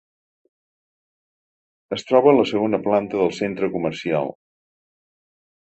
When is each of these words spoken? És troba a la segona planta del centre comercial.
És 1.97 2.07
troba 2.09 2.33
a 2.33 2.35
la 2.39 2.47
segona 2.53 2.81
planta 2.89 3.21
del 3.23 3.37
centre 3.41 3.73
comercial. 3.77 4.37